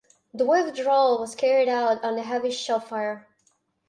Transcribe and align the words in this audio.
The 0.33 0.45
withdrawal 0.47 1.19
was 1.19 1.35
carried 1.35 1.69
out 1.69 2.03
under 2.03 2.23
heavy 2.23 2.49
shellfire. 2.49 3.27